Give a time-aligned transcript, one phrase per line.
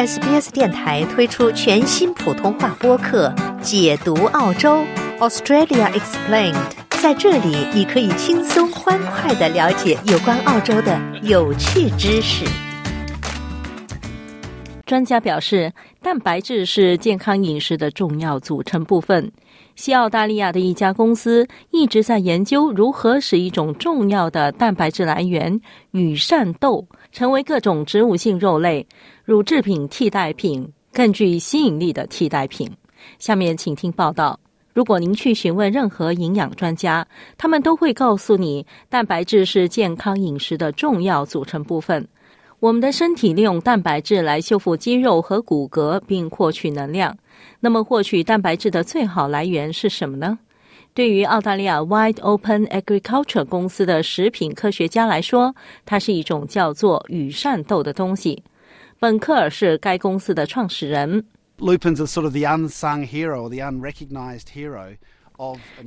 [0.00, 3.28] SBS 电台推出全新普通话播客
[3.60, 4.82] 《解读澳洲
[5.18, 6.54] Australia Explained》。
[7.02, 12.46] 在这里，你可以轻松欢快的了解有关澳洲的有趣知识。
[14.90, 19.30] 专家表示，蛋白质是健康饮食的重要组成部分。
[19.76, 25.60] 西澳大利亚的一家公司一直在研究如何使一种重要的蛋白质来源——
[25.92, 26.84] 羽扇豆。
[27.12, 28.84] 成为各种植物性肉类、
[29.24, 32.68] 乳制品替代品更具吸引力的替代品。
[33.20, 34.40] 下面请听报道。
[34.72, 37.06] 如果您去询问任何营养专家，
[37.38, 42.08] 他们都会告诉你，蛋白质是健康饮食的重要组成部分。
[42.60, 47.16] 我们的身体利用蛋白质来修复肌肉和骨骼，并获取能量。
[47.60, 50.38] 那么，获取蛋白质的最好来源是什么呢？
[50.92, 55.54] 对于澳大利亚 Wide Open Agriculture 公司的食品科学家来说，
[55.86, 58.44] 它是一种叫做羽扇豆的东西。
[58.98, 61.24] 本克尔是该公司的创始人。
[61.56, 64.96] Lupins are sort of the unsung hero, the unrecognized hero.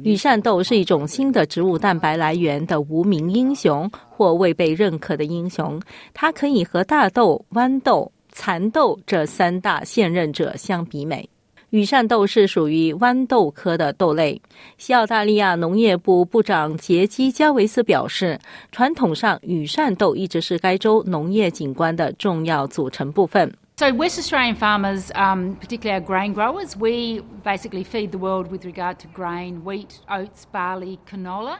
[0.03, 5.79] 羽扇豆是一种新的植物蛋白来源的无名英雄或未被认可的英雄。
[6.13, 11.29] 它可以和大豆、豌豆、蚕豆这三大现任者相比美。
[11.69, 14.39] 羽扇豆是属于豌豆科的豆类。
[14.77, 18.39] 西澳大利亚农业部部长杰基·加维斯表示，
[18.71, 23.51] 传统上羽扇豆一直是该州农业景观的重要组成部分。
[23.75, 28.99] So, West Australian farmers, um, particularly our grain growers, we basically feed the world with regard
[28.99, 31.57] to grain, wheat, oats, barley, canola.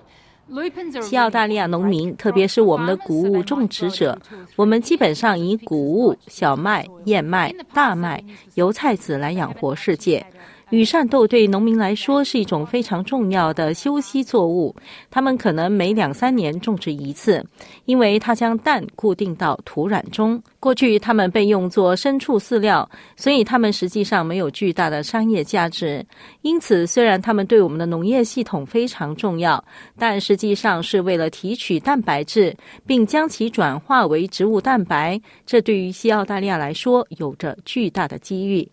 [1.01, 4.19] 西澳大利亚农民，特别是我们的谷物种植者，
[4.57, 8.21] 我们基本上以谷物、小麦、燕麦、大麦、
[8.55, 10.25] 油菜籽来养活世界。
[10.69, 14.75] 羽扇豆对农民来说是一种非常重要的休息作物，
[15.11, 17.45] 他们可能每两三年种植一次，
[17.85, 20.41] 因为它将氮固定到土壤中。
[20.59, 26.03] 过去它们被用作牲畜饲料，所以它们实际上没有巨大的商业价值。
[26.41, 29.63] 因此，虽然它们对我们的农业系统非常重要，
[29.97, 32.55] 但实际上是为了提取蛋白质，
[32.87, 35.21] 并将其转化为植物蛋白。
[35.45, 38.67] 这对于西澳大利亚来说有着巨大的机遇。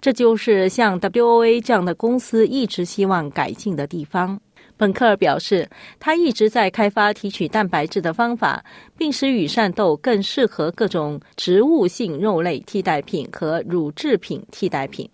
[0.00, 4.38] 这就是像 WOA 这样的公司一直希望改进的地方。
[4.76, 5.66] 本克尔表示，
[5.98, 8.62] 他一直在开发提取蛋白质的方法，
[8.96, 15.08] 并使羽扇豆更适合各种植物性肉类替代品和乳制品替代品。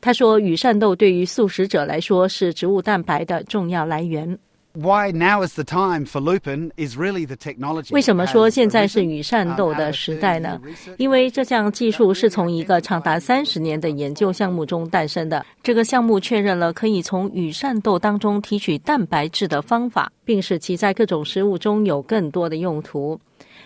[0.00, 4.36] 他说，羽扇豆对于素食者来说是植物蛋白的重要来源。
[4.76, 7.92] Why now is the time for lupin is really the technology.
[7.92, 10.60] 为什么说现在是羽扇豆的时代呢？
[10.98, 15.46] 因为这项技术是从一个长达三十年的研究项目中诞生的。
[15.62, 23.16] 这个项目确认了可以从羽扇豆当中提取蛋白质的方法，并使其在各种食物中有更多的用途。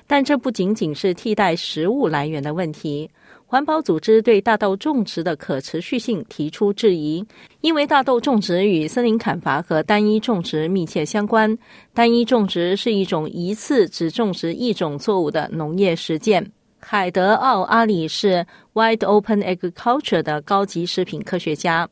[0.07, 3.09] 但这不仅仅是替代食物来源的问题。
[3.51, 7.25] 环保组织对大豆种植的可持续性提出质疑，
[7.63, 11.57] 因为大豆种植与森林砍伐和单一种植密切相关。
[11.95, 16.47] 单一种植是一种一次只种植一种作物的农业实践。
[16.79, 21.89] 海德奥阿里是 Wide Open Agriculture 的高级食品科学家。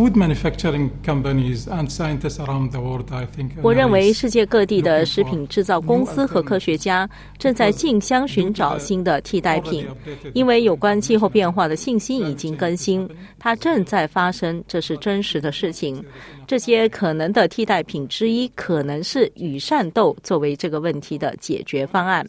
[0.00, 3.50] Food manufacturing companies and scientists around the world, I think.
[3.62, 7.06] 我认为世界各地的食品制造公司和科学家
[7.36, 9.86] 正在竞相寻找新的替代品，
[10.32, 13.06] 因为有关气候变化的信息已经更新，
[13.38, 16.02] 它正在发生，这是真实的事情。
[16.46, 22.26] 这些可能的替代品之一可能是羽扇豆作为这个问题的解决方案。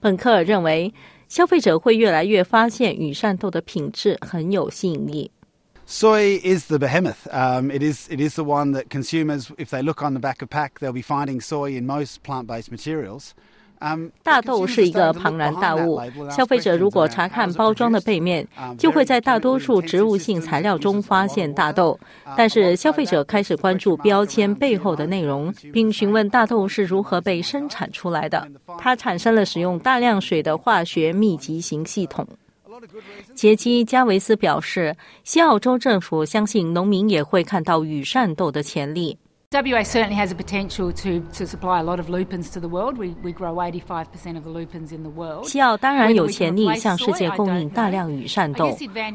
[0.00, 0.90] 本克尔认为，
[1.28, 5.30] 消费者会越来越发现羽扇豆的品质很有吸引力。
[5.90, 7.26] Soy is the behemoth.
[7.32, 10.40] Um, it is it is the one that consumers, if they look on the back
[10.40, 13.30] of pack, they'll be finding soy in most plant-based materials.
[14.22, 15.98] 大豆是一个庞然大物，
[16.30, 18.46] 消费者如果查看包装的背面，
[18.78, 21.98] 就会在大多数植物性材料中发现大豆。
[22.36, 28.46] 但是消费者开始关注标签背后的内容，并询问大豆是如何被生产出来的。
[28.78, 32.24] 它产生了使用大量水的化学密集型系统。
[33.34, 39.18] 杰基·加维斯表示，西澳州政府相信农民也会看到羽扇豆的潜力。
[39.52, 42.96] WA certainly has a potential to to supply a lot of lupins to the world.
[42.96, 45.44] We we grow 85% of the lupins in the world.
[45.48, 48.70] 西澳当然有潜力向世界供应大量羽扇豆。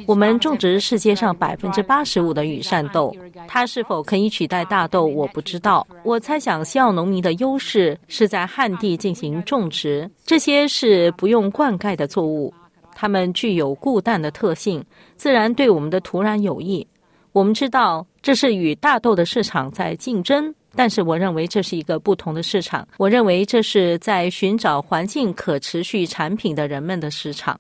[0.06, 3.16] 我们种植世界上百分之八十五的羽扇豆，
[3.48, 5.88] 它是否可以取代大豆，我不知道。
[6.04, 12.54] 我猜想西澳农民的优势是在旱地进行种植，这些是不用灌溉的作物。
[12.96, 14.84] 它们具有固氮的特性，
[15.16, 16.88] 自然对我们的土壤有益。
[17.34, 22.88] 我们知道这是与大豆的市场在竞争，但是我认为这是一个不同的市场。
[22.98, 27.60] 我认为这是在寻找环境可持续产品的人们的市场。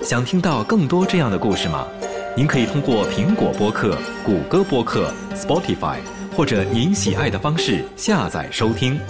[0.00, 1.88] 想听到更多这样的故事吗？
[2.36, 5.98] 您可以通过苹果播客、谷歌播客、Spotify
[6.36, 9.00] 或者您喜爱的方式下载收听。